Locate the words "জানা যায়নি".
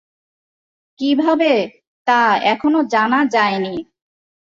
2.91-3.75